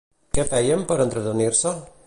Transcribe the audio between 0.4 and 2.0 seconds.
feien per entretenir-se?